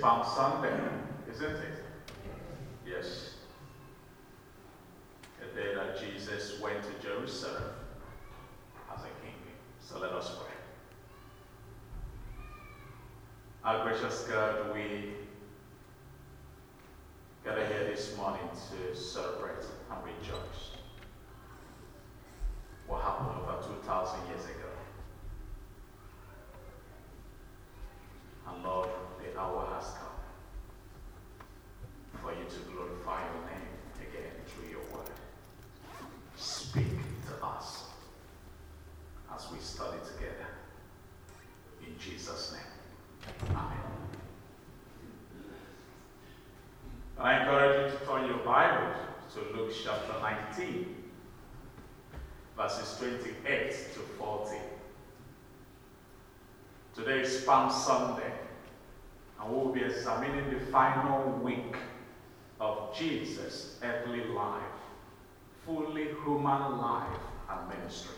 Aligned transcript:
Palm 0.00 0.24
Sunday, 0.24 0.78
isn't 1.30 1.56
it? 1.56 1.84
Yes. 2.86 3.34
The 5.38 5.60
day 5.60 5.74
that 5.74 6.00
Jesus 6.00 6.58
went 6.58 6.82
to 6.82 7.06
Jerusalem 7.06 7.64
as 8.94 9.02
a 9.02 9.12
king. 9.22 9.34
So 9.80 9.98
let 9.98 10.12
us 10.12 10.30
pray. 10.38 10.56
Our 13.62 13.84
gracious 13.84 14.22
God, 14.22 14.72
we 14.74 15.12
gather 17.44 17.66
here 17.66 17.84
this 17.84 18.16
morning 18.16 18.48
to 18.70 18.98
celebrate 18.98 19.66
and 19.90 20.04
rejoice 20.04 20.78
what 22.86 23.02
happened 23.02 23.28
over 23.42 23.62
2,000 23.62 24.28
years 24.28 24.44
ago. 24.46 24.70
And 28.48 28.64
Lord, 28.64 28.88
the 29.22 29.38
hour 29.38 29.68
has 29.74 29.92
come 29.92 30.08
for 32.22 32.32
you 32.32 32.44
to 32.48 32.58
glorify 32.72 33.20
your 33.20 33.44
name 33.46 33.68
again 33.96 34.32
through 34.46 34.70
your 34.70 34.84
word. 34.92 35.10
Speak 36.36 36.98
to 37.28 37.44
us 37.44 37.84
as 39.34 39.50
we 39.52 39.58
study 39.60 39.98
together. 39.98 40.48
In 41.86 41.98
Jesus' 41.98 42.52
name. 42.52 43.50
Amen. 43.50 43.78
I 47.18 47.40
encourage 47.40 47.92
you 47.92 47.98
to 47.98 48.04
turn 48.06 48.26
your 48.26 48.38
Bible 48.38 48.94
to 49.34 49.40
Luke 49.56 49.72
chapter 49.84 50.14
19, 50.56 50.96
verses 52.56 52.96
28 52.98 53.70
to 53.94 54.00
40. 54.18 54.56
Today 56.94 57.09
is 57.20 57.42
Palm 57.42 57.70
Sunday, 57.70 58.32
and 59.40 59.52
we'll 59.52 59.72
be 59.72 59.82
examining 59.82 60.54
the 60.54 60.60
final 60.66 61.38
week 61.42 61.76
of 62.58 62.96
Jesus' 62.96 63.78
earthly 63.82 64.24
life, 64.24 64.62
fully 65.66 66.08
human 66.24 66.78
life 66.78 67.20
and 67.50 67.68
ministry. 67.68 68.16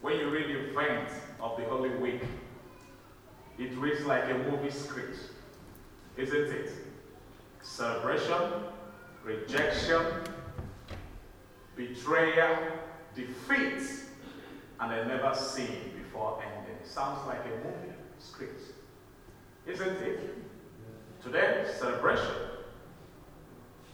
When 0.00 0.16
you 0.18 0.30
read 0.30 0.48
the 0.48 0.70
event 0.70 1.08
of 1.40 1.56
the 1.56 1.64
Holy 1.64 1.90
Week, 1.96 2.22
it 3.58 3.76
reads 3.78 4.04
like 4.04 4.24
a 4.30 4.34
movie 4.50 4.70
script, 4.70 5.18
isn't 6.16 6.52
it? 6.52 6.70
Celebration, 7.62 8.42
rejection, 9.24 10.04
betrayal, 11.74 12.58
defeat, 13.16 13.82
and 14.78 14.92
a 14.92 15.04
never 15.06 15.34
seen 15.34 15.92
before 15.96 16.40
ending. 16.42 16.53
Sounds 16.86 17.26
like 17.26 17.40
a 17.46 17.48
movie 17.64 17.94
script, 18.18 18.60
isn't 19.66 19.96
it? 20.02 20.20
Today, 21.22 21.66
celebration. 21.78 22.34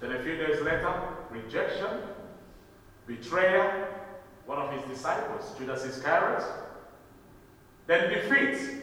Then 0.00 0.12
a 0.12 0.22
few 0.22 0.36
days 0.36 0.60
later, 0.62 0.92
rejection, 1.30 1.88
betrayal, 3.06 3.86
one 4.46 4.58
of 4.58 4.72
his 4.72 4.83
disciples, 4.91 5.52
Judas 5.58 5.84
Iscariot. 5.84 6.42
Then 7.86 8.11
defeat. 8.11 8.83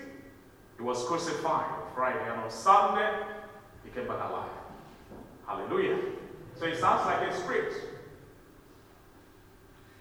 He 0.77 0.83
was 0.83 1.03
crucified 1.05 1.65
Friday, 1.93 2.21
and 2.29 2.41
on 2.41 2.49
Sunday, 2.49 3.11
he 3.83 3.89
came 3.91 4.07
back 4.07 4.29
alive. 4.29 4.49
Hallelujah. 5.45 5.97
So 6.55 6.65
it 6.65 6.77
sounds 6.77 7.05
like 7.05 7.27
a 7.29 7.35
script. 7.35 7.73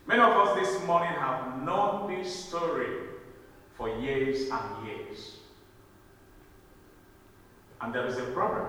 Many 0.06 0.20
of 0.20 0.30
us 0.30 0.58
this 0.58 0.86
morning 0.86 1.10
have 1.10 1.62
known 1.62 2.08
this 2.08 2.46
story 2.46 2.86
for 3.76 3.88
years 4.00 4.48
and 4.50 4.86
years. 4.86 5.36
And 7.80 7.94
there 7.94 8.06
is 8.06 8.16
a 8.16 8.24
problem. 8.26 8.66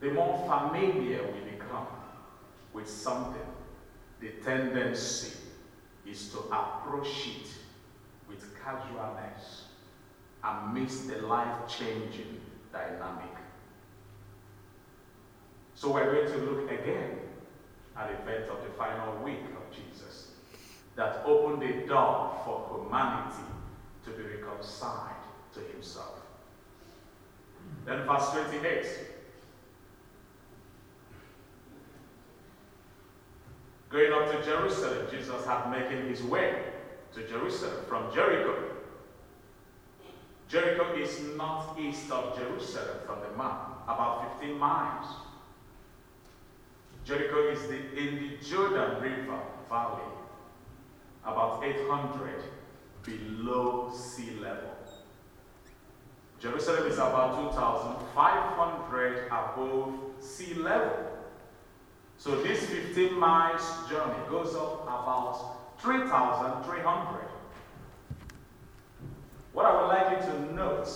The 0.00 0.10
more 0.10 0.38
familiar 0.48 1.20
we 1.32 1.50
become 1.50 1.86
with 2.72 2.88
something, 2.88 3.40
the 4.20 4.30
tendency 4.42 5.36
is 6.06 6.30
to 6.30 6.38
approach 6.38 7.26
it 7.26 7.48
with 8.28 8.44
casualness 8.62 9.64
and 10.42 10.74
miss 10.74 11.00
the 11.02 11.18
life 11.26 11.68
changing 11.68 12.40
dynamic. 12.72 13.34
So 15.74 15.92
we're 15.92 16.12
going 16.12 16.32
to 16.32 16.50
look 16.50 16.70
again 16.70 17.18
at 17.96 18.08
the 18.08 18.22
event 18.22 18.50
of 18.50 18.62
the 18.62 18.70
final 18.78 19.22
week 19.22 19.40
of 19.56 19.74
Jesus 19.74 20.13
that 20.96 21.22
opened 21.26 21.62
the 21.62 21.86
door 21.86 22.40
for 22.44 22.82
humanity 22.82 23.42
to 24.04 24.10
be 24.10 24.22
reconciled 24.22 25.10
to 25.54 25.60
himself. 25.60 26.20
Then, 27.84 28.04
verse 28.04 28.30
28. 28.30 28.86
Going 33.90 34.12
up 34.12 34.30
to 34.32 34.44
Jerusalem, 34.44 35.06
Jesus 35.10 35.46
had 35.46 35.70
making 35.70 36.08
his 36.08 36.22
way 36.22 36.64
to 37.14 37.26
Jerusalem 37.28 37.84
from 37.88 38.12
Jericho. 38.12 38.56
Jericho 40.48 40.94
is 40.94 41.20
northeast 41.36 42.10
of 42.10 42.36
Jerusalem 42.36 42.98
from 43.06 43.20
the 43.20 43.36
map, 43.36 43.82
about 43.84 44.40
15 44.40 44.58
miles. 44.58 45.06
Jericho 47.04 47.50
is 47.50 47.62
the, 47.68 47.76
in 47.96 48.16
the 48.16 48.44
Jordan 48.44 49.00
River 49.00 49.38
Valley, 49.68 50.02
about 51.24 51.64
800 51.64 52.42
below 53.02 53.92
sea 53.94 54.38
level. 54.40 54.74
Jerusalem 56.44 56.86
is 56.88 56.98
about 56.98 57.36
2,500 57.54 59.26
above 59.28 59.94
sea 60.20 60.52
level. 60.52 60.92
So 62.18 62.42
this 62.42 62.66
15 62.66 63.18
miles 63.18 63.62
journey 63.88 64.12
goes 64.28 64.54
up 64.54 64.82
about 64.82 65.78
3,300. 65.78 67.28
What 69.54 69.64
I 69.64 69.80
would 69.80 69.88
like 69.88 70.20
you 70.20 70.32
to 70.32 70.54
note 70.54 70.88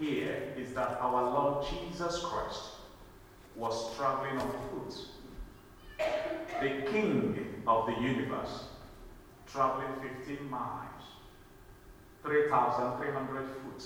here 0.00 0.52
is 0.56 0.74
that 0.74 0.98
our 1.00 1.30
Lord 1.30 1.64
Jesus 1.64 2.18
Christ 2.24 2.62
was 3.54 3.94
traveling 3.96 4.40
on 4.40 4.50
foot. 4.68 4.94
The 6.60 6.90
King 6.90 7.62
of 7.68 7.86
the 7.86 7.92
universe, 8.00 8.64
traveling 9.52 9.92
15 10.26 10.50
miles, 10.50 11.02
3,300 12.22 13.46
feet 13.46 13.84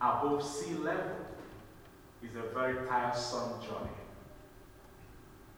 above 0.00 0.44
sea 0.44 0.74
level, 0.74 1.16
is 2.22 2.36
a 2.36 2.54
very 2.54 2.86
tiresome 2.86 3.60
journey. 3.62 3.98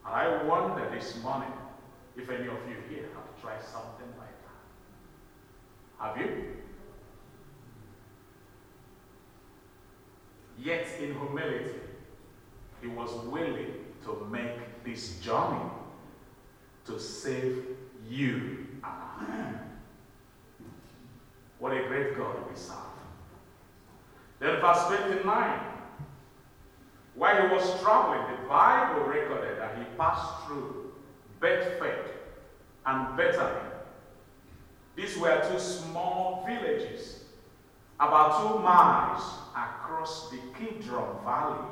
And 0.06 0.14
I 0.14 0.42
wonder 0.44 0.88
this 0.90 1.20
morning 1.22 1.52
if 2.16 2.28
any 2.30 2.46
of 2.46 2.58
you 2.68 2.76
here 2.88 3.08
have 3.14 3.40
tried 3.40 3.62
something 3.62 4.08
like 4.18 4.36
that. 5.98 6.06
Have 6.06 6.16
you? 6.18 6.56
Yet 10.58 10.86
in 11.00 11.14
humility, 11.14 11.80
he 12.82 12.88
was 12.88 13.10
willing 13.26 13.74
to 14.04 14.28
make 14.30 14.84
this 14.84 15.18
journey 15.20 15.70
to 16.86 16.98
save 17.00 17.64
you. 18.08 18.66
What 21.58 21.72
a 21.72 21.86
great 21.88 22.16
God 22.16 22.36
we 22.50 22.56
serve. 22.56 22.76
Then, 24.38 24.60
verse 24.60 24.86
29. 24.86 25.60
While 27.14 27.48
he 27.48 27.54
was 27.54 27.80
traveling, 27.82 28.34
the 28.34 28.48
Bible 28.48 29.02
recorded 29.02 29.58
that 29.58 29.76
he 29.76 29.84
passed 29.98 30.46
through 30.46 30.92
Bethphage 31.38 32.12
and 32.86 33.14
Bethany. 33.14 33.68
These 34.96 35.18
were 35.18 35.46
two 35.50 35.58
small 35.58 36.44
villages, 36.46 37.24
about 37.98 38.40
two 38.40 38.58
miles 38.60 39.22
across 39.54 40.30
the 40.30 40.38
Kidron 40.58 41.22
Valley, 41.24 41.68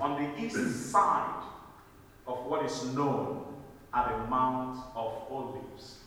on 0.00 0.22
the 0.22 0.42
east 0.42 0.90
side 0.90 1.42
of 2.26 2.46
what 2.46 2.64
is 2.64 2.84
known 2.94 3.44
as 3.92 4.10
the 4.10 4.16
Mount 4.28 4.78
of 4.94 5.22
Olives. 5.30 5.98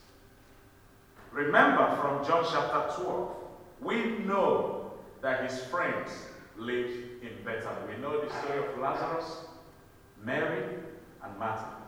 Remember 1.32 1.96
from 2.02 2.26
John 2.26 2.46
chapter 2.52 3.02
12, 3.04 3.36
we 3.82 4.20
know 4.26 4.94
that 5.22 5.50
his 5.50 5.64
friends 5.66 6.10
lived 6.58 7.24
in 7.24 7.44
Bethany. 7.46 7.96
We 7.96 8.02
know 8.02 8.20
the 8.20 8.34
story 8.42 8.60
of 8.60 8.80
Lazarus, 8.80 9.44
Mary, 10.24 10.64
and 11.24 11.40
Martha. 11.40 11.80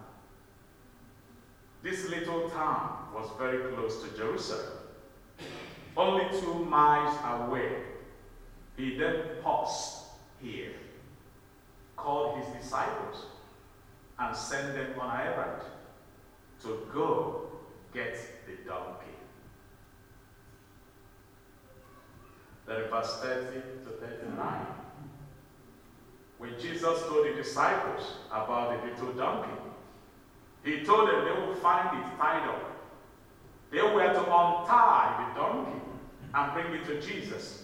This 1.83 2.07
little 2.09 2.49
town 2.49 3.07
was 3.13 3.29
very 3.39 3.73
close 3.73 4.03
to 4.03 4.15
Jerusalem, 4.15 4.67
only 5.97 6.25
two 6.39 6.53
miles 6.65 7.17
away. 7.25 7.77
He 8.77 8.95
then 8.97 9.23
paused 9.43 10.03
here, 10.41 10.73
called 11.97 12.37
his 12.37 12.63
disciples, 12.63 13.25
and 14.19 14.35
sent 14.35 14.75
them 14.75 14.99
on 14.99 15.19
an 15.19 15.27
errand 15.27 15.63
to 16.61 16.87
go 16.93 17.49
get 17.93 18.15
the 18.45 18.69
donkey. 18.69 19.07
Then 22.60 22.60
in 22.60 22.60
verse 22.89 23.17
30 23.21 23.61
to 23.85 23.91
39, 23.99 24.65
when 26.37 26.59
Jesus 26.59 27.01
told 27.03 27.25
the 27.25 27.33
disciples 27.33 28.01
about 28.31 28.81
the 28.81 28.89
little 28.89 29.13
donkey, 29.13 29.51
he 30.63 30.83
told 30.83 31.09
them 31.09 31.25
they 31.25 31.47
would 31.47 31.57
find 31.57 31.97
it 31.97 32.17
tied 32.17 32.47
up. 32.47 32.71
They 33.71 33.81
were 33.81 34.13
to 34.13 34.19
untie 34.19 35.33
the 35.33 35.39
donkey 35.39 35.79
and 36.33 36.53
bring 36.53 36.73
it 36.73 36.85
to 36.85 37.01
Jesus, 37.01 37.63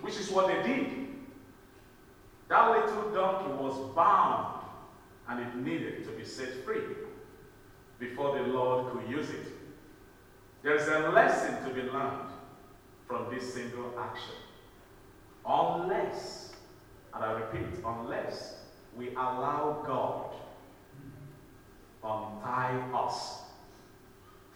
which 0.00 0.16
is 0.18 0.30
what 0.30 0.48
they 0.48 0.62
did. 0.62 1.06
That 2.48 2.70
little 2.70 3.10
donkey 3.10 3.52
was 3.62 3.94
bound 3.94 4.64
and 5.28 5.40
it 5.40 5.54
needed 5.56 6.04
to 6.04 6.10
be 6.12 6.24
set 6.24 6.64
free 6.64 6.82
before 7.98 8.38
the 8.38 8.44
Lord 8.44 8.92
could 8.92 9.10
use 9.10 9.28
it. 9.30 9.46
There's 10.62 10.88
a 10.88 11.10
lesson 11.10 11.68
to 11.68 11.74
be 11.74 11.82
learned 11.82 12.27
from 13.08 13.34
this 13.34 13.54
single 13.54 13.94
action. 13.98 14.34
Unless, 15.46 16.52
and 17.14 17.24
I 17.24 17.32
repeat, 17.32 17.80
unless 17.84 18.56
we 18.94 19.08
allow 19.12 19.82
God 19.86 20.32
to 22.02 22.06
untie 22.06 22.78
us 22.94 23.40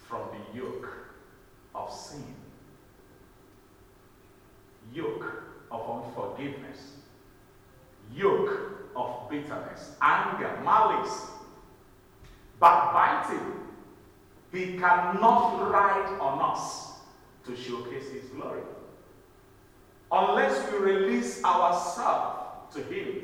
from 0.07 0.29
the 0.33 0.59
yoke 0.59 0.89
of 1.75 1.91
sin, 1.91 2.35
yoke 4.93 5.45
of 5.71 6.05
unforgiveness, 6.05 6.93
yoke 8.15 8.91
of 8.95 9.31
bitterness, 9.31 9.93
anger, 10.03 10.61
malice, 10.63 11.29
backbiting. 12.61 13.61
He 14.53 14.77
cannot 14.77 15.71
ride 15.73 16.19
on 16.21 16.53
us 16.53 16.92
to 17.47 17.57
showcase 17.57 18.11
His 18.11 18.25
glory. 18.31 18.63
Unless 20.11 20.71
we 20.71 20.79
release 20.79 21.43
ourselves 21.45 22.75
to 22.75 22.83
Him. 22.83 23.23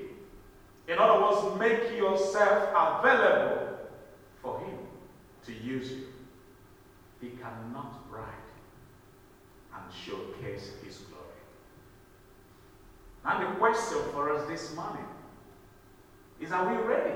In 0.88 0.99
other 0.99 1.20
words, 1.20 1.59
make 1.59 1.97
yourself 1.97 2.70
available 2.75 3.79
for 4.43 4.59
Him 4.61 4.79
to 5.47 5.53
use 5.53 5.91
you. 5.91 6.06
He 7.20 7.29
cannot 7.31 8.05
ride 8.11 8.25
and 9.75 9.85
showcase 9.93 10.71
His 10.85 10.99
glory. 10.99 11.25
And 13.25 13.43
the 13.43 13.59
question 13.59 13.99
for 14.12 14.35
us 14.35 14.47
this 14.49 14.75
morning 14.75 15.05
is 16.41 16.53
are 16.53 16.73
we 16.75 16.82
ready 16.82 17.14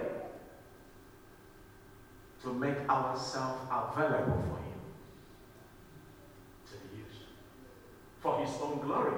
to 2.42 2.52
make 2.52 2.76
ourselves 2.88 3.60
available 3.70 4.42
for 4.48 4.58
Him 4.58 4.80
to 6.66 6.72
be 6.88 6.98
used 6.98 7.22
for 8.22 8.40
His 8.40 8.50
own 8.62 8.80
glory? 8.80 9.12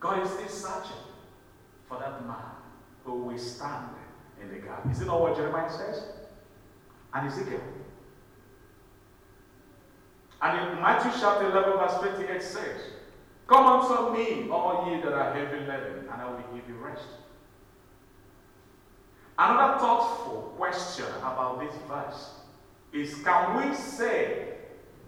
God 0.00 0.24
is 0.24 0.30
still 0.30 0.48
searching 0.48 1.02
for 1.88 1.98
that 1.98 2.26
man 2.26 2.36
who 3.04 3.24
will 3.24 3.38
stand 3.38 3.90
in 4.40 4.48
the 4.48 4.56
gap. 4.56 4.90
Is 4.90 5.00
it 5.00 5.06
not 5.06 5.20
what 5.20 5.36
Jeremiah 5.36 5.70
says? 5.70 6.04
And 7.12 7.28
Ezekiel. 7.28 7.60
And 10.42 10.70
in 10.76 10.82
Matthew 10.82 11.12
chapter 11.20 11.50
11, 11.50 11.72
verse 11.72 12.14
28 12.14 12.42
says, 12.42 12.80
Come 13.46 13.64
unto 13.66 14.16
me, 14.16 14.50
all 14.50 14.90
ye 14.90 15.00
that 15.00 15.12
are 15.12 15.32
heavy 15.32 15.60
laden, 15.60 16.00
and 16.00 16.10
I 16.10 16.30
will 16.30 16.38
give 16.54 16.68
you 16.68 16.74
rest. 16.76 17.06
Another 19.38 19.78
thoughtful 19.78 20.54
question 20.56 21.06
about 21.18 21.60
this 21.60 21.74
verse 21.86 22.30
is 22.92 23.22
can 23.22 23.68
we 23.68 23.74
say 23.74 24.55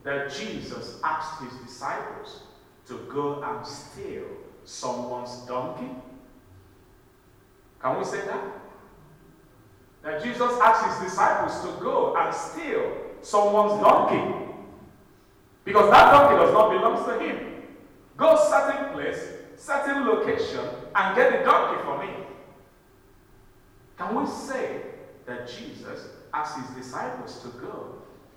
that 0.08 0.32
Jesus 0.32 0.98
asked 1.04 1.42
his 1.42 1.52
disciples 1.60 2.40
to 2.86 2.94
go 3.12 3.42
and 3.42 3.66
steal 3.66 4.24
someone's 4.64 5.44
donkey? 5.46 5.90
Can 7.82 7.98
we 7.98 8.04
say 8.06 8.24
that? 8.24 8.42
That 10.02 10.24
Jesus 10.24 10.50
asked 10.62 11.02
his 11.02 11.10
disciples 11.10 11.60
to 11.60 11.84
go 11.84 12.16
and 12.16 12.34
steal 12.34 12.90
someone's 13.20 13.82
donkey. 13.82 14.46
Because 15.66 15.90
that 15.90 16.10
donkey 16.10 16.36
does 16.36 16.54
not 16.54 16.70
belong 16.70 17.04
to 17.04 17.26
him. 17.26 17.64
Go 18.16 18.34
certain 18.48 18.94
place, 18.94 19.20
certain 19.56 20.06
location, 20.06 20.64
and 20.94 21.16
get 21.16 21.38
the 21.38 21.44
donkey 21.44 21.82
for 21.84 21.98
me. 21.98 22.24
Can 23.98 24.14
we 24.14 24.26
say 24.26 24.80
that 25.26 25.46
Jesus 25.46 26.08
asked 26.32 26.56
his 26.56 26.82
disciples 26.82 27.42
to 27.42 27.48
go 27.58 27.96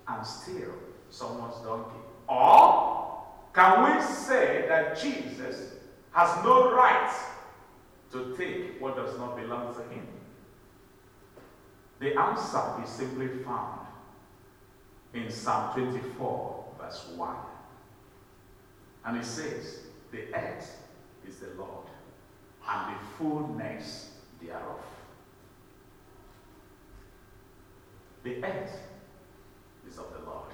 and 0.09 0.25
steal 0.25 0.73
someone's 1.11 1.63
donkey? 1.63 1.99
Or 2.27 3.23
can 3.53 3.95
we 3.95 4.01
say 4.01 4.65
that 4.67 4.99
Jesus 4.99 5.73
has 6.13 6.43
no 6.43 6.73
right 6.73 7.13
to 8.11 8.35
take 8.37 8.81
what 8.81 8.95
does 8.95 9.17
not 9.17 9.37
belong 9.37 9.75
to 9.75 9.81
him? 9.93 10.07
The 11.99 12.19
answer 12.19 12.61
is 12.83 12.89
simply 12.89 13.27
found 13.43 13.81
in 15.13 15.29
Psalm 15.29 15.73
24, 15.73 16.65
verse 16.79 17.07
1. 17.15 17.35
And 19.05 19.17
it 19.17 19.25
says, 19.25 19.81
The 20.11 20.33
earth 20.33 20.77
is 21.27 21.37
the 21.37 21.49
Lord, 21.57 21.87
and 22.67 22.95
the 22.95 22.99
fullness 23.17 24.11
thereof. 24.41 24.83
The 28.23 28.43
earth 28.43 28.79
is 29.87 29.97
of 29.97 30.11
the 30.13 30.25
Lord, 30.29 30.51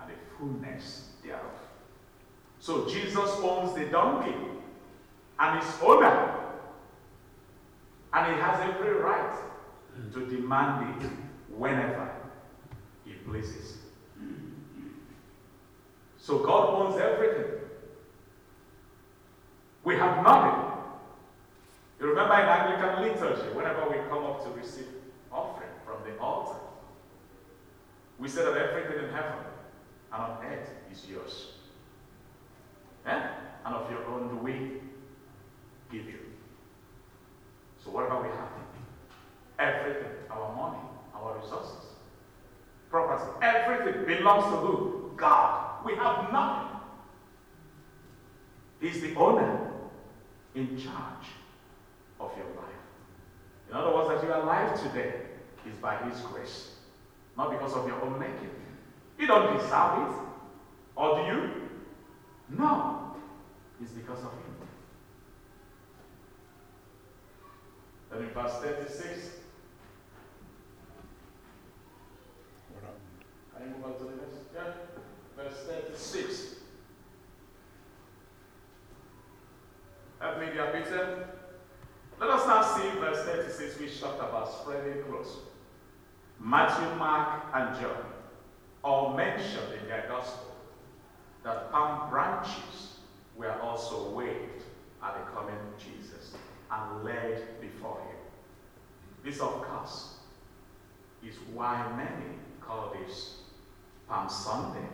and 0.00 0.10
the 0.10 0.14
thereof. 1.24 1.40
So 2.58 2.88
Jesus 2.88 3.30
owns 3.42 3.74
the 3.74 3.86
donkey 3.86 4.34
and 5.38 5.62
his 5.62 5.74
owner, 5.82 6.34
and 8.12 8.34
he 8.34 8.40
has 8.40 8.60
every 8.70 8.92
right 8.94 9.38
to 10.12 10.26
demand 10.26 11.02
it 11.02 11.10
whenever 11.56 12.10
he 13.04 13.12
pleases. 13.12 13.78
So 16.18 16.38
God 16.38 16.80
owns 16.80 17.00
everything. 17.00 17.52
We 19.82 19.96
have 19.96 20.22
nothing. 20.22 20.72
You 22.00 22.06
remember 22.06 22.34
in 22.34 22.48
Anglican 22.48 23.02
liturgy, 23.02 23.54
whenever 23.54 23.88
we 23.88 23.96
come 24.08 24.24
up 24.24 24.44
to 24.44 24.50
receive 24.50 24.86
offering 25.32 25.70
from 25.84 25.96
the 26.04 26.16
altar, 26.20 26.58
we 28.18 28.28
say 28.28 28.44
that 28.44 28.56
everything 28.56 29.04
in 29.04 29.10
heaven 29.10 29.38
and 30.12 30.22
on 30.22 30.38
earth 30.44 30.68
is 30.90 31.06
yours. 31.08 31.52
Eh? 33.06 33.22
And 33.64 33.74
of 33.74 33.90
your 33.90 34.04
own 34.06 34.28
do 34.28 34.36
we 34.36 34.52
give 35.90 36.06
you. 36.06 36.18
So 37.84 37.90
whatever 37.90 38.22
we 38.22 38.28
have, 38.28 38.48
everything, 39.58 40.12
our 40.30 40.54
money, 40.54 40.82
our 41.14 41.38
resources, 41.38 41.86
property, 42.90 43.30
everything 43.42 44.04
belongs 44.04 44.44
to 44.44 44.50
who? 44.50 45.12
God. 45.16 45.84
We 45.84 45.94
have 45.94 46.32
nothing. 46.32 46.76
He's 48.80 49.00
the 49.00 49.14
owner 49.14 49.70
in 50.54 50.76
charge 50.76 51.26
of 52.20 52.30
your 52.36 52.46
life. 52.46 52.82
In 53.70 53.76
other 53.76 53.94
words, 53.94 54.08
that 54.08 54.26
you 54.26 54.32
are 54.32 54.42
alive 54.42 54.80
today 54.82 55.14
is 55.66 55.76
by 55.76 55.96
His 56.08 56.20
grace, 56.20 56.72
not 57.36 57.50
because 57.50 57.72
of 57.74 57.86
your 57.86 58.00
own 58.02 58.18
making. 58.18 58.50
You 59.18 59.26
don't 59.26 59.56
deserve 59.56 60.10
it. 60.10 60.16
Or 60.96 61.16
do 61.16 61.22
you? 61.26 61.50
No. 62.58 63.16
It's 63.80 63.92
because 63.92 64.18
of 64.18 64.32
Him. 64.32 64.68
Then 68.10 68.22
in 68.22 68.28
verse 68.30 68.52
36, 68.60 69.30
can 73.56 73.68
you 73.68 73.74
move 73.76 73.84
on 73.86 73.98
to 73.98 74.04
the 74.04 74.10
next? 74.10 74.36
Yeah. 74.54 74.72
Verse 75.36 75.66
36. 75.66 76.56
Have 80.20 80.38
me 80.38 80.46
there, 80.54 80.72
Peter. 80.72 81.28
Let 82.20 82.30
us 82.30 82.46
now 82.46 82.62
see 82.62 83.00
verse 83.00 83.24
36, 83.24 83.80
which 83.80 84.00
talked 84.00 84.20
about 84.20 84.52
spreading 84.60 85.02
clothes. 85.04 85.38
Matthew, 86.38 86.94
Mark, 86.96 87.44
and 87.54 87.80
John 87.80 88.11
all 88.82 89.14
mentioned 89.14 89.72
in 89.80 89.88
their 89.88 90.04
gospel 90.08 90.54
that 91.44 91.70
palm 91.70 92.10
branches 92.10 92.98
were 93.36 93.60
also 93.60 94.10
waved 94.10 94.62
at 95.02 95.14
the 95.14 95.32
coming 95.32 95.54
of 95.54 95.78
Jesus 95.78 96.34
and 96.70 97.04
laid 97.04 97.60
before 97.60 98.00
him. 98.00 98.16
This, 99.24 99.40
of 99.40 99.62
course, 99.62 100.16
is 101.24 101.36
why 101.52 101.92
many 101.96 102.36
call 102.60 102.94
this 102.98 103.42
Palm 104.08 104.28
Sunday. 104.28 104.86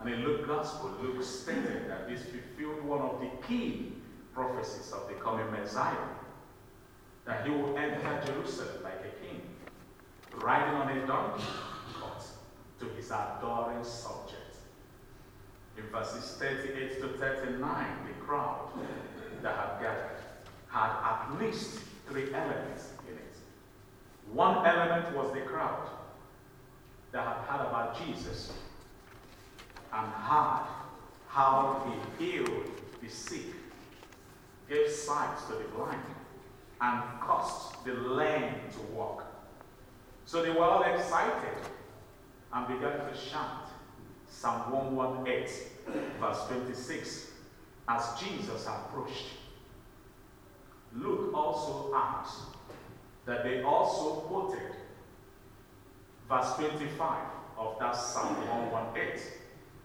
And 0.00 0.08
in 0.08 0.24
Luke 0.24 0.46
Gospel, 0.46 0.94
Luke 1.02 1.22
stated 1.22 1.88
that 1.88 2.08
this 2.08 2.22
fulfilled 2.22 2.82
one 2.84 3.00
of 3.00 3.20
the 3.20 3.30
key 3.46 3.92
prophecies 4.34 4.92
of 4.92 5.08
the 5.08 5.14
coming 5.14 5.50
Messiah. 5.50 5.94
That 7.26 7.46
he 7.46 7.52
will 7.52 7.76
enter 7.76 8.22
Jerusalem 8.24 8.82
like 8.82 9.00
a 9.04 9.24
king, 9.24 9.42
riding 10.42 10.74
on 10.74 10.96
a 10.96 11.06
donkey, 11.06 11.44
to 12.80 12.86
his 12.96 13.10
adoring 13.10 13.84
subjects, 13.84 14.58
In 15.76 15.84
verses 15.92 16.36
38 16.38 17.00
to 17.00 17.08
39, 17.08 17.86
the 18.06 18.24
crowd 18.24 18.70
that 19.42 19.54
had 19.54 19.80
gathered 19.80 20.16
had 20.68 20.90
at 21.02 21.40
least 21.40 21.80
three 22.08 22.32
elements 22.34 22.90
in 23.08 23.14
it. 23.14 23.36
One 24.32 24.66
element 24.66 25.14
was 25.14 25.32
the 25.32 25.40
crowd 25.40 25.88
that 27.12 27.26
had 27.26 27.36
heard 27.46 27.66
about 27.66 28.06
Jesus 28.06 28.52
and 29.92 30.06
heard 30.12 30.66
how 31.28 31.92
he 32.18 32.24
healed 32.24 32.70
the 33.02 33.08
sick, 33.08 33.46
gave 34.68 34.88
sight 34.90 35.36
to 35.48 35.54
the 35.54 35.64
blind, 35.76 36.00
and 36.80 37.02
caused 37.20 37.84
the 37.84 37.92
lame 37.92 38.54
to 38.72 38.80
walk. 38.94 39.24
So 40.24 40.42
they 40.42 40.50
were 40.50 40.64
all 40.64 40.82
excited 40.82 41.56
and 42.52 42.66
began 42.66 42.98
to 42.98 43.12
chant 43.12 43.68
Psalm 44.28 44.96
118, 44.96 45.46
verse 46.20 46.46
26, 46.48 47.30
as 47.88 48.20
Jesus 48.20 48.66
approached. 48.66 49.26
Luke 50.94 51.32
also 51.34 51.92
adds 51.94 52.30
that 53.26 53.44
they 53.44 53.62
also 53.62 54.20
quoted 54.22 54.72
verse 56.28 56.54
25 56.54 57.18
of 57.58 57.78
that 57.78 57.92
Psalm 57.92 58.34
118. 58.36 59.20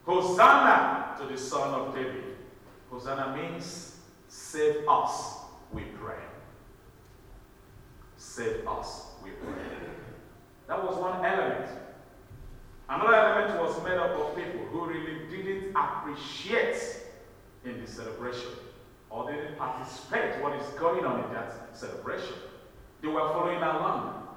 Hosanna 0.06 1.16
to 1.20 1.28
the 1.28 1.38
Son 1.38 1.74
of 1.74 1.94
David. 1.96 2.24
Hosanna 2.92 3.36
means 3.36 3.98
save 4.28 4.88
us, 4.88 5.38
we 5.72 5.82
pray. 6.00 6.22
Save 8.18 8.68
us, 8.68 9.08
we 9.24 9.32
pray. 9.32 9.64
That 10.68 10.84
was 10.84 10.98
one 10.98 11.26
element. 11.26 11.85
Another 12.88 13.16
element 13.16 13.60
was 13.60 13.84
made 13.84 13.98
up 13.98 14.12
of 14.12 14.36
people 14.36 14.64
who 14.68 14.86
really 14.86 15.26
didn't 15.30 15.76
appreciate 15.76 17.02
in 17.64 17.82
the 17.82 17.88
celebration 17.88 18.52
or 19.10 19.32
didn't 19.32 19.58
participate 19.58 20.42
what 20.44 20.54
is 20.62 20.68
going 20.80 21.04
on 21.04 21.24
in 21.24 21.34
that 21.34 21.76
celebration. 21.76 22.36
They 23.02 23.08
were 23.08 23.28
following 23.30 23.58
along, 23.58 24.28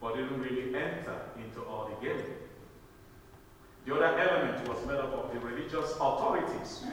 but 0.00 0.16
didn't 0.16 0.40
really 0.40 0.74
enter 0.74 1.20
into 1.36 1.62
all 1.62 1.88
the 1.88 2.06
game. 2.06 2.22
The 3.86 3.94
other 3.94 4.18
element 4.18 4.68
was 4.68 4.84
made 4.86 4.96
up 4.96 5.12
of 5.14 5.32
the 5.32 5.40
religious 5.40 5.92
authorities 5.92 6.84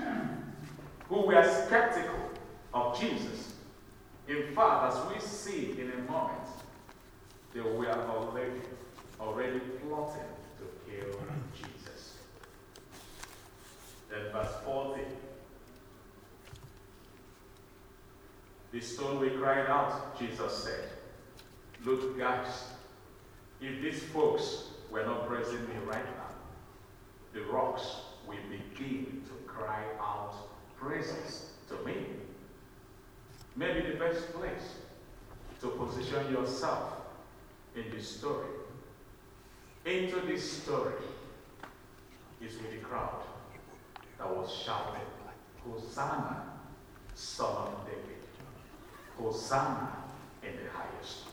who 1.10 1.28
were 1.28 1.66
skeptical 1.66 2.30
of 2.74 2.98
Jesus. 2.98 3.56
In 4.30 4.56
fact, 4.56 4.94
as 4.94 5.14
we 5.14 5.20
see 5.20 5.72
in 5.80 5.92
a 5.92 6.12
moment, 6.12 6.48
they 7.54 7.60
were 7.60 7.92
already, 7.92 8.62
already 9.20 9.60
plotting 9.60 10.35
kill 10.96 11.20
Jesus. 11.56 12.18
Then 14.10 14.32
verse 14.32 14.54
40. 14.64 15.02
The 18.72 18.82
stone 18.82 19.20
we 19.20 19.30
cried 19.30 19.68
out, 19.68 20.18
Jesus 20.20 20.64
said. 20.64 20.90
Look, 21.86 22.18
guys, 22.18 22.66
if 23.62 23.82
these 23.82 24.04
folks 24.04 24.70
were 24.92 25.06
not 25.06 25.28
praising 25.28 25.62
me 25.68 25.75
right 25.86 26.06
now, 26.18 26.36
the 27.34 27.42
rocks 27.44 27.84
will 28.28 28.38
begin 28.50 29.22
to 29.25 29.34
cry 29.48 29.84
out 30.00 30.34
praises 30.78 31.52
to 31.70 31.75
me. 31.86 31.96
Maybe 33.56 33.92
the 33.92 33.98
best 33.98 34.34
place 34.34 34.75
to 35.62 35.68
position 35.68 36.32
yourself 36.32 37.02
in 37.75 37.86
this 37.96 38.10
story, 38.10 38.48
into 39.86 40.20
this 40.22 40.63
story, 40.63 40.94
is 42.42 42.58
with 42.58 42.72
the 42.72 42.77
crowd 42.77 43.22
that 44.18 44.36
was 44.36 44.51
shouting, 44.51 45.01
Hosanna, 45.63 46.44
Son 47.13 47.56
of 47.56 47.86
David. 47.86 48.01
Hosanna 49.18 49.92
in 50.44 50.51
the 50.51 50.72
highest. 50.72 51.25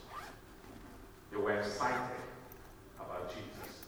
They 1.31 1.37
were 1.37 1.59
excited 1.59 2.17
about 3.01 3.29
Jesus. 3.31 3.81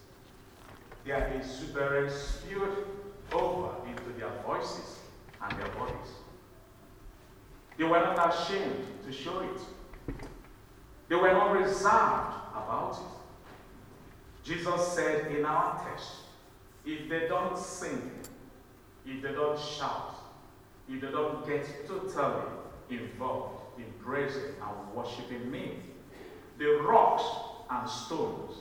Their 1.04 1.28
exuberance 1.34 2.14
spewed 2.14 2.86
over 3.32 3.74
into 3.86 4.18
their 4.18 4.30
voices 4.46 4.98
and 5.42 5.52
their 5.58 5.68
bodies. 5.68 6.10
They 7.76 7.84
were 7.84 8.00
not 8.00 8.34
ashamed 8.34 8.86
to 9.06 9.12
show 9.12 9.40
it. 9.40 10.16
They 11.08 11.16
were 11.16 11.32
not 11.32 11.52
reserved. 11.52 12.43
Jesus 14.44 14.88
said 14.88 15.32
in 15.32 15.44
our 15.46 15.82
text, 15.82 16.10
if 16.84 17.08
they 17.08 17.26
don't 17.28 17.56
sing, 17.56 18.10
if 19.06 19.22
they 19.22 19.32
don't 19.32 19.58
shout, 19.58 20.14
if 20.86 21.00
they 21.00 21.10
don't 21.10 21.46
get 21.46 21.66
totally 21.88 22.44
involved 22.90 23.78
in 23.78 23.86
praising 24.04 24.54
and 24.62 24.94
worshiping 24.94 25.50
me, 25.50 25.78
the 26.58 26.66
rocks 26.82 27.24
and 27.70 27.88
stones 27.88 28.56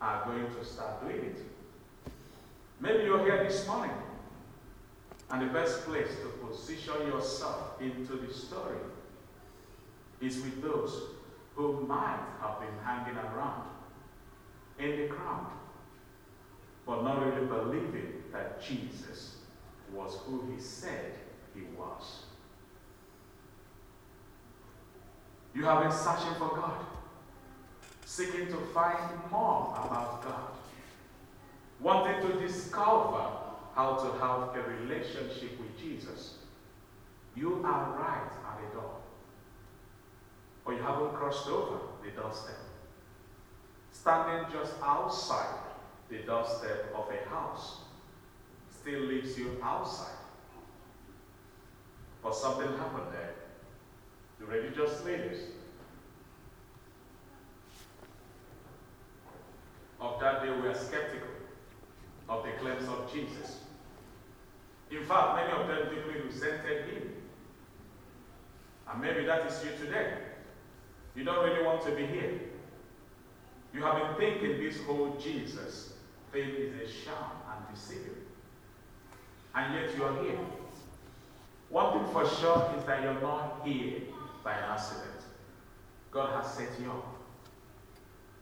are 0.00 0.24
going 0.24 0.46
to 0.54 0.64
start 0.64 1.02
doing 1.02 1.24
it. 1.24 1.38
Maybe 2.80 3.04
you're 3.04 3.24
here 3.24 3.42
this 3.42 3.66
morning, 3.66 3.94
and 5.30 5.42
the 5.42 5.52
best 5.52 5.84
place 5.84 6.10
to 6.22 6.46
position 6.46 7.08
yourself 7.08 7.80
into 7.80 8.14
the 8.14 8.32
story 8.32 8.78
is 10.20 10.36
with 10.36 10.62
those 10.62 11.02
who 11.56 11.84
might 11.88 12.20
have 12.40 12.60
been 12.60 12.84
hanging 12.84 13.16
around 13.16 13.73
in 14.78 15.00
the 15.00 15.06
crowd, 15.06 15.50
but 16.86 17.04
not 17.04 17.24
really 17.24 17.46
believing 17.46 18.22
that 18.32 18.62
Jesus 18.62 19.36
was 19.92 20.18
who 20.26 20.44
he 20.52 20.60
said 20.60 21.14
he 21.54 21.62
was. 21.76 22.24
You 25.54 25.64
have 25.64 25.82
been 25.82 25.92
searching 25.92 26.34
for 26.34 26.48
God, 26.48 26.84
seeking 28.04 28.48
to 28.48 28.56
find 28.74 28.98
more 29.30 29.72
about 29.84 30.24
God, 30.24 30.50
wanting 31.80 32.28
to 32.28 32.40
discover 32.40 33.30
how 33.74 33.96
to 33.96 34.18
have 34.18 34.56
a 34.56 34.68
relationship 34.80 35.58
with 35.60 35.78
Jesus. 35.78 36.34
You 37.36 37.62
are 37.64 37.96
right 37.98 38.30
at 38.48 38.60
the 38.60 38.80
door, 38.80 38.96
but 40.64 40.72
you 40.72 40.82
haven't 40.82 41.14
crossed 41.14 41.48
over 41.48 41.78
the 42.04 42.10
doorstep. 42.10 42.63
Standing 43.94 44.52
just 44.52 44.74
outside 44.82 45.58
the 46.10 46.18
doorstep 46.18 46.94
of 46.94 47.08
a 47.10 47.28
house 47.30 47.78
still 48.70 49.00
leaves 49.00 49.38
you 49.38 49.56
outside. 49.62 50.18
But 52.22 52.34
something 52.34 52.68
happened 52.76 53.12
there 53.12 53.34
the 54.44 54.46
religious 54.46 55.04
leaders 55.04 55.38
of 60.00 60.20
that 60.20 60.42
day 60.42 60.50
were 60.50 60.74
skeptical 60.74 61.28
of 62.28 62.44
the 62.44 62.50
claims 62.60 62.86
of 62.88 63.10
Jesus. 63.12 63.60
In 64.90 65.04
fact, 65.04 65.36
many 65.36 65.52
of 65.52 65.66
them 65.68 65.94
deeply 65.94 66.20
resented 66.20 66.86
him. 66.88 67.12
And 68.90 69.00
maybe 69.00 69.24
that 69.24 69.46
is 69.46 69.64
you 69.64 69.70
today. 69.84 70.18
You 71.16 71.24
don't 71.24 71.44
really 71.44 71.64
want 71.64 71.84
to 71.86 71.92
be 71.92 72.06
here. 72.06 72.40
You 73.74 73.82
have 73.82 73.96
been 73.96 74.14
thinking 74.16 74.64
this 74.64 74.80
whole 74.82 75.16
Jesus 75.20 75.94
thing 76.32 76.48
is 76.50 76.74
a 76.74 76.92
sham 76.92 77.32
and 77.50 77.74
deceiving. 77.74 78.22
And 79.52 79.74
yet 79.74 79.96
you 79.96 80.04
are 80.04 80.22
here. 80.22 80.38
One 81.70 81.92
thing 81.92 82.12
for 82.12 82.28
sure 82.28 82.72
is 82.78 82.84
that 82.84 83.02
you're 83.02 83.20
not 83.20 83.62
here 83.64 84.02
by 84.44 84.52
accident. 84.52 85.22
God 86.12 86.40
has 86.40 86.54
set 86.54 86.68
you 86.80 86.90
up. 86.90 87.16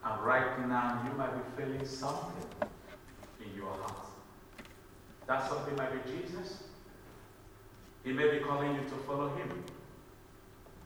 And 0.05 0.23
right 0.23 0.67
now, 0.67 1.01
you 1.03 1.17
might 1.17 1.33
be 1.33 1.63
feeling 1.63 1.85
something 1.87 2.69
in 3.43 3.55
your 3.55 3.71
heart. 3.71 4.05
That 5.25 5.49
something 5.49 5.75
might 5.75 6.05
be 6.05 6.11
Jesus. 6.11 6.63
He 8.03 8.11
may 8.11 8.29
be 8.29 8.43
calling 8.43 8.75
you 8.75 8.81
to 8.81 8.95
follow 9.07 9.29
him. 9.29 9.63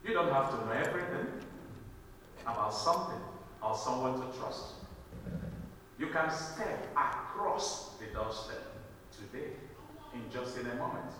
You 0.05 0.13
don't 0.13 0.31
have 0.31 0.51
to 0.51 0.65
know 0.65 0.71
everything 0.71 1.27
about 2.45 2.73
something 2.73 3.19
someone 3.77 4.13
to 4.13 4.37
trust. 4.37 4.73
You 5.99 6.07
can 6.07 6.29
step 6.29 6.87
across 6.95 7.95
the 7.99 8.05
doorstep 8.13 8.63
today 9.11 9.51
in 10.13 10.21
just 10.31 10.57
in 10.57 10.67
a 10.67 10.75
moment. 10.75 11.11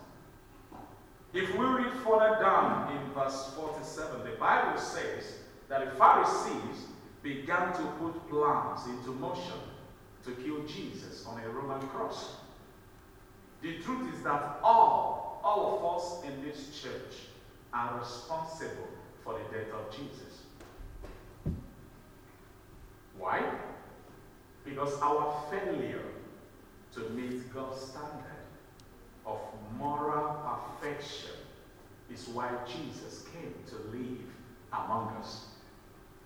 If 1.33 1.55
we 1.57 1.65
read 1.65 1.91
further 2.03 2.37
down 2.39 2.95
in 2.95 3.13
verse 3.13 3.53
47, 3.55 4.23
the 4.23 4.37
Bible 4.37 4.79
says 4.79 5.39
that 5.67 5.85
the 5.85 5.91
Pharisees 5.97 6.85
began 7.21 7.73
to 7.73 7.83
put 7.99 8.29
plans 8.29 8.87
into 8.87 9.11
motion 9.11 9.59
to 10.25 10.31
kill 10.31 10.63
Jesus 10.65 11.25
on 11.25 11.41
a 11.41 11.49
Roman 11.49 11.85
cross. 11.89 12.37
The 13.61 13.79
truth 13.79 14.13
is 14.13 14.23
that 14.23 14.59
all, 14.63 15.41
all 15.43 15.77
of 15.77 16.01
us 16.01 16.31
in 16.31 16.43
this 16.43 16.81
church 16.81 17.27
are 17.73 17.99
responsible 17.99 18.87
for 19.23 19.33
the 19.33 19.57
death 19.57 19.73
of 19.73 19.91
Jesus. 19.91 20.36
Why? 23.17 23.43
Because 24.63 24.99
our 25.01 25.43
failure 25.49 26.03
to 26.93 27.09
meet 27.09 27.53
God's 27.53 27.81
standard 27.81 28.23
of 29.25 29.39
moral 29.77 30.39
perfection 30.79 31.31
is 32.11 32.27
why 32.29 32.49
Jesus 32.65 33.25
came 33.33 33.53
to 33.67 33.75
live 33.95 34.25
among 34.71 35.15
us 35.19 35.47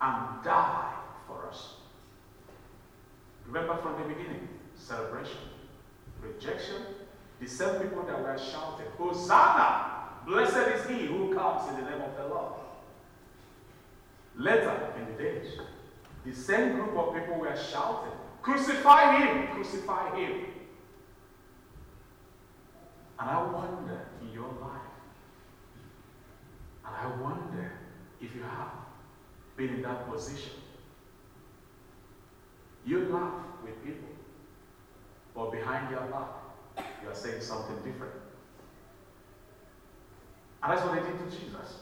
and 0.02 0.44
die 0.44 0.94
for 1.28 1.48
us. 1.48 1.74
Remember 3.48 3.78
from 3.78 4.02
the 4.02 4.08
beginning 4.08 4.48
celebration, 4.76 5.38
rejection, 6.22 6.78
the 7.40 7.48
same 7.48 7.82
people 7.82 8.04
that 8.04 8.20
were 8.20 8.38
shouting, 8.38 8.86
Hosanna! 8.98 9.92
Blessed 10.26 10.76
is 10.76 10.88
he 10.88 11.08
who 11.08 11.34
comes 11.34 11.70
in 11.70 11.84
the 11.84 11.90
name 11.90 12.02
of 12.02 12.16
the 12.16 12.28
Lord. 12.28 12.54
Later 14.38 14.94
in 14.98 15.06
the 15.06 15.24
days, 15.24 15.58
the 16.26 16.34
same 16.34 16.74
group 16.74 16.96
of 16.96 17.14
people 17.16 17.36
were 17.36 17.56
shouting, 17.56 18.12
Crucify 18.42 19.18
him! 19.20 19.48
Crucify 19.54 20.16
him! 20.16 20.46
And 23.20 23.30
I 23.30 23.44
wonder 23.44 24.08
in 24.22 24.32
your 24.34 24.50
life, 24.62 24.82
and 26.86 26.96
I 26.96 27.22
wonder 27.22 27.72
if 28.20 28.36
you 28.36 28.42
have 28.42 28.72
been 29.56 29.70
in 29.76 29.82
that 29.84 30.10
position. 30.12 30.54
You 32.84 33.06
laugh 33.10 33.46
with 33.64 33.84
people, 33.84 34.10
but 35.36 35.52
behind 35.52 35.92
your 35.92 36.02
laugh, 36.12 36.30
you 37.04 37.10
are 37.10 37.16
saying 37.16 37.42
something 37.42 37.76
different. 37.84 38.14
And 40.64 40.72
that's 40.72 40.86
what 40.86 40.96
they 40.96 41.08
did 41.08 41.20
to 41.20 41.26
Jesus. 41.38 41.80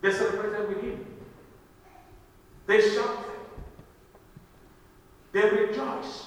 They 0.00 0.12
celebrated 0.12 0.68
with 0.68 0.82
him. 0.82 1.15
They 2.66 2.80
shouted. 2.80 3.24
They 5.32 5.48
rejoiced. 5.50 6.24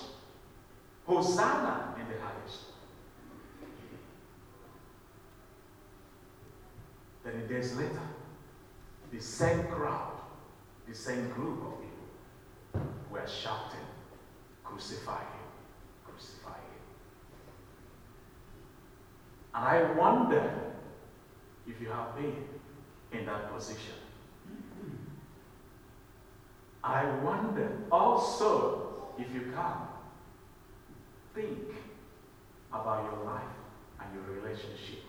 Hosanna 1.05 1.95
in 1.99 2.07
the 2.07 2.21
highest. 2.21 2.65
Then 7.23 7.47
days 7.47 7.75
later, 7.75 7.99
the 9.11 9.19
same 9.19 9.63
crowd, 9.63 10.13
the 10.87 10.93
same 10.95 11.29
group 11.31 11.59
of 11.65 11.73
people 11.81 12.91
were 13.11 13.27
shouting, 13.27 13.79
Crucify 14.63 15.19
him, 15.19 15.47
crucify 16.05 16.49
him. 16.49 16.79
And 19.55 19.65
I 19.65 19.91
wonder 19.93 20.53
if 21.67 21.81
you 21.81 21.89
have 21.89 22.15
been 22.15 22.35
in 23.11 23.25
that 23.25 23.51
position. 23.51 23.95
I 26.89 27.05
wonder 27.23 27.69
also 27.91 29.09
if 29.19 29.31
you 29.31 29.41
can 29.53 29.73
think 31.35 31.75
about 32.73 33.03
your 33.03 33.25
life 33.25 33.43
and 33.99 34.09
your 34.15 34.41
relationship 34.41 35.03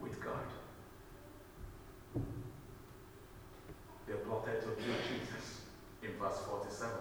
with 0.00 0.22
God. 0.22 0.46
They 4.06 4.14
plotted 4.24 4.60
to 4.60 4.66
kill 4.66 4.94
Jesus 5.10 5.62
in 6.04 6.10
verse 6.16 6.38
47. 6.48 6.94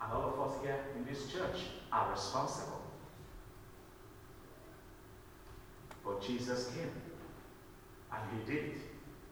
And 0.00 0.12
all 0.12 0.28
of 0.28 0.48
us 0.48 0.62
here 0.62 0.78
in 0.96 1.04
this 1.04 1.26
church 1.26 1.64
are 1.90 2.12
responsible. 2.12 2.82
But 6.04 6.22
Jesus 6.22 6.68
came, 6.68 6.92
and 8.12 8.22
he 8.30 8.52
did 8.52 8.64
it 8.64 8.78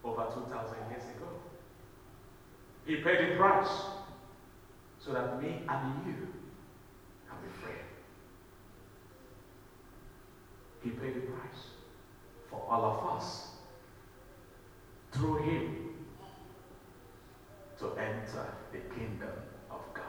over 0.02 0.26
2,000 0.34 0.76
years 0.90 1.04
ago. 1.16 1.39
He 2.86 2.96
paid 2.96 3.32
the 3.32 3.36
price 3.36 3.68
so 4.98 5.12
that 5.12 5.40
me 5.40 5.62
and 5.68 6.06
you 6.06 6.14
can 7.28 7.38
be 7.42 7.48
free. 7.62 7.72
He 10.82 10.90
paid 10.90 11.16
the 11.16 11.20
price 11.20 11.66
for 12.50 12.66
all 12.68 12.84
of 12.84 13.16
us 13.16 13.48
through 15.12 15.38
him 15.38 15.90
to 17.78 17.86
enter 17.96 18.54
the 18.72 18.78
kingdom 18.94 19.32
of 19.70 19.80
God. 19.94 20.04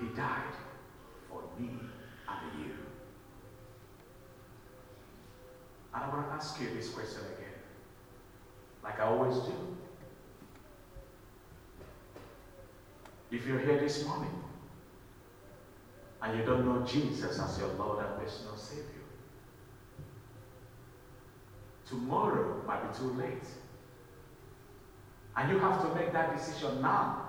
He 0.00 0.06
died 0.16 0.54
for 1.28 1.42
me 1.58 1.70
and 2.28 2.64
you. 2.64 2.72
And 5.94 6.04
I 6.04 6.08
want 6.08 6.28
to 6.28 6.32
ask 6.34 6.60
you 6.60 6.68
this 6.74 6.90
question 6.90 7.20
again, 7.36 7.54
like 8.82 9.00
I 9.00 9.04
always 9.04 9.36
do. 9.38 9.67
If 13.30 13.46
you're 13.46 13.58
here 13.58 13.78
this 13.78 14.04
morning 14.06 14.42
and 16.22 16.38
you 16.38 16.44
don't 16.44 16.64
know 16.64 16.84
Jesus 16.86 17.38
as 17.38 17.58
your 17.58 17.68
Lord 17.74 18.04
and 18.04 18.18
personal 18.18 18.56
Savior, 18.56 18.84
tomorrow 21.86 22.62
might 22.66 22.90
be 22.90 22.98
too 22.98 23.12
late. 23.12 23.46
And 25.36 25.50
you 25.50 25.58
have 25.58 25.82
to 25.82 25.94
make 25.94 26.12
that 26.12 26.36
decision 26.36 26.80
now. 26.80 27.24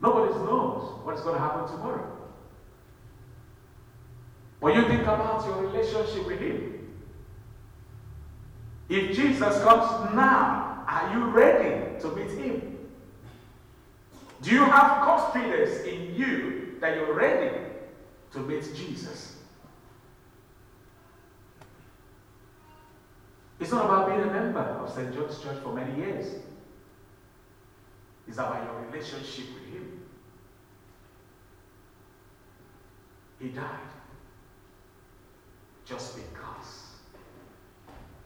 Nobody 0.00 0.32
knows 0.32 0.98
what's 1.04 1.22
going 1.22 1.36
to 1.36 1.40
happen 1.40 1.68
tomorrow. 1.68 2.12
When 4.60 4.74
you 4.74 4.88
think 4.88 5.02
about 5.02 5.46
your 5.46 5.66
relationship 5.66 6.26
with 6.26 6.40
Him, 6.40 6.88
if 8.88 9.16
Jesus 9.16 9.62
comes 9.62 10.14
now, 10.14 10.84
are 10.88 11.12
you 11.12 11.24
ready 11.26 12.00
to 12.00 12.08
meet 12.16 12.30
Him? 12.30 12.75
Do 14.42 14.50
you 14.50 14.64
have 14.64 15.02
confidence 15.02 15.84
in 15.84 16.14
you 16.14 16.76
that 16.80 16.96
you're 16.96 17.14
ready 17.14 17.56
to 18.32 18.38
meet 18.40 18.62
Jesus? 18.74 19.36
It's 23.58 23.70
not 23.72 23.86
about 23.86 24.08
being 24.08 24.20
a 24.20 24.32
member 24.32 24.60
of 24.60 24.92
St. 24.92 25.14
John's 25.14 25.42
Church 25.42 25.56
for 25.62 25.72
many 25.72 25.96
years. 25.96 26.34
It's 28.28 28.38
about 28.38 28.64
your 28.64 28.82
relationship 28.90 29.46
with 29.54 29.72
Him. 29.72 30.00
He 33.40 33.48
died 33.48 33.68
just 35.86 36.16
because 36.16 36.86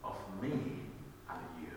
of 0.02 0.16
me 0.40 0.50
and 0.50 1.40
you. 1.60 1.72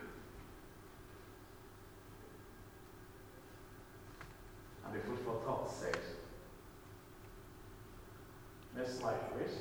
And 4.86 4.94
the 4.94 5.00
food 5.00 5.18
for 5.24 5.40
thought 5.44 5.70
says, 5.70 5.94
slide 8.88 9.18
please, 9.32 9.56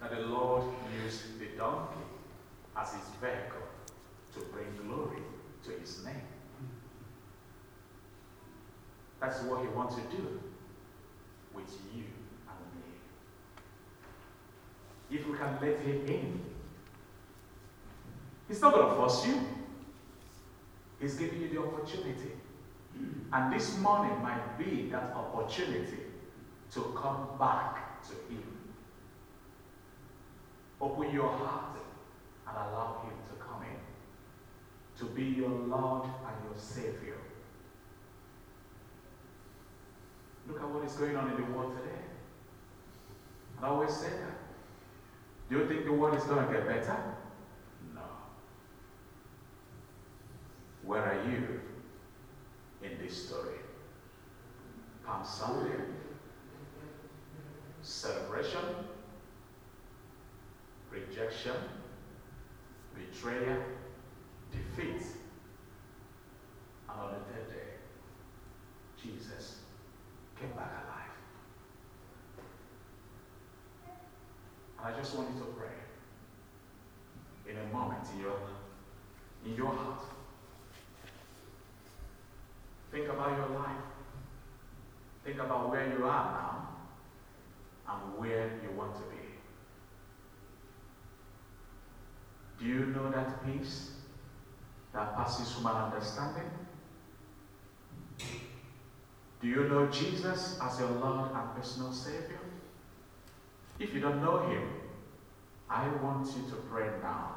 that 0.00 0.10
the 0.10 0.22
Lord 0.22 0.64
used 1.04 1.38
the 1.38 1.46
donkey 1.56 2.00
as 2.76 2.92
his 2.92 3.04
vehicle 3.20 3.66
to 4.34 4.40
bring 4.52 4.66
glory 4.86 5.22
to 5.64 5.70
his 5.72 6.04
name. 6.04 6.22
That's 9.20 9.42
what 9.42 9.60
he 9.60 9.68
wants 9.68 9.94
to 9.94 10.00
do 10.16 10.40
with 11.54 11.70
you 11.94 12.04
and 12.48 12.58
me. 12.74 12.92
if 15.10 15.26
we 15.28 15.36
can 15.36 15.58
let 15.60 15.78
Him 15.80 16.06
in. 16.06 16.40
He's 18.48 18.60
not 18.60 18.74
going 18.74 18.88
to 18.88 18.94
force 18.94 19.26
you, 19.26 19.40
He's 21.00 21.14
giving 21.14 21.40
you 21.40 21.48
the 21.48 21.60
opportunity. 21.60 22.32
And 23.32 23.52
this 23.52 23.78
morning 23.78 24.20
might 24.22 24.58
be 24.58 24.88
that 24.90 25.14
opportunity 25.14 26.11
to 26.74 26.80
come 26.96 27.28
back 27.38 28.02
to 28.04 28.12
Him. 28.32 28.42
Open 30.80 31.12
your 31.12 31.28
heart 31.28 31.76
and 32.48 32.56
allow 32.56 33.02
Him 33.04 33.14
to 33.30 33.44
come 33.44 33.62
in, 33.62 34.98
to 34.98 35.12
be 35.14 35.24
your 35.24 35.50
Lord 35.50 36.04
and 36.04 36.44
your 36.44 36.58
Savior. 36.58 37.16
Look 40.48 40.60
at 40.60 40.68
what 40.68 40.84
is 40.84 40.94
going 40.94 41.16
on 41.16 41.30
in 41.30 41.36
the 41.36 41.52
world 41.52 41.76
today. 41.76 41.98
I 43.62 43.68
always 43.68 43.94
say 43.94 44.08
that. 44.10 44.38
Do 45.48 45.58
you 45.58 45.68
think 45.68 45.84
the 45.84 45.92
world 45.92 46.16
is 46.16 46.24
going 46.24 46.44
to 46.44 46.52
get 46.52 46.66
better? 46.66 46.96
No. 47.94 48.00
Where 50.82 51.02
are 51.02 51.30
you 51.30 51.60
in 52.82 52.98
this 53.00 53.28
story? 53.28 53.58
Come 55.06 55.24
Sunday. 55.24 55.76
Celebration. 57.82 58.60
Rejection. 60.90 61.56
Betrayal. 62.94 63.62
Defeat. 64.50 65.02
And 66.88 67.00
on 67.00 67.12
the 67.12 67.18
third 67.32 67.48
day, 67.50 67.72
Jesus 69.02 69.56
came 70.38 70.50
back 70.50 70.72
alive. 70.84 71.02
I 74.84 74.98
just 74.98 75.16
want 75.16 75.28
you 75.34 75.40
to 75.40 75.46
pray 75.46 75.68
in 77.48 77.56
a 77.56 77.64
moment 77.72 78.06
in 78.14 78.20
your, 78.20 78.36
in 79.46 79.54
your 79.54 79.72
heart. 79.72 80.02
Think 82.90 83.08
about 83.08 83.36
your 83.36 83.58
life. 83.58 83.82
Think 85.24 85.38
about 85.38 85.70
where 85.70 85.86
you 85.86 86.04
are 86.04 86.32
now 86.32 86.68
and 87.88 88.18
where 88.18 88.50
you 88.62 88.70
want 88.76 88.94
to 88.96 89.02
be. 89.02 89.16
Do 92.58 92.66
you 92.66 92.86
know 92.86 93.10
that 93.10 93.31
peace 93.44 93.90
that 94.92 95.16
passes 95.16 95.54
human 95.54 95.74
understanding? 95.74 96.50
Do 99.40 99.48
you 99.48 99.68
know 99.68 99.86
Jesus 99.86 100.58
as 100.62 100.78
your 100.78 100.90
Lord 100.90 101.30
and 101.34 101.54
personal 101.56 101.92
Savior? 101.92 102.38
If 103.78 103.92
you 103.92 104.00
don't 104.00 104.22
know 104.22 104.46
Him, 104.48 104.62
I 105.68 105.88
want 106.02 106.26
you 106.28 106.48
to 106.50 106.56
pray 106.70 106.88
now 107.02 107.34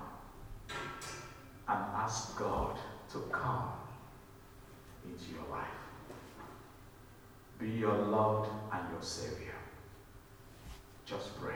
and 1.68 1.80
ask 1.96 2.38
God 2.38 2.78
to 3.12 3.20
come 3.32 3.72
into 5.04 5.32
your 5.32 5.50
life. 5.50 5.65
Be 7.60 7.70
your 7.70 7.96
Lord 7.96 8.50
and 8.72 8.84
your 8.91 9.02
Savior. 9.02 9.56
Just 11.06 11.39
pray. 11.39 11.56